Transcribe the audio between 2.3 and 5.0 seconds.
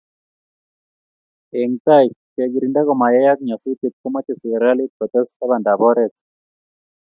kekirinda komayayak nyasutiet, komache serikalit